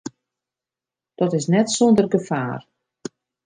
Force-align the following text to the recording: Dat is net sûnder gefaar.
Dat 1.19 1.31
is 1.39 1.47
net 1.53 1.67
sûnder 1.75 2.07
gefaar. 2.13 2.61